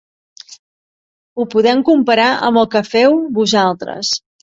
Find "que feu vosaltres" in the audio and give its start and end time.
2.75-4.15